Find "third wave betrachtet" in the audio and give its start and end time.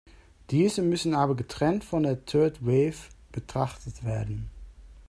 2.25-4.03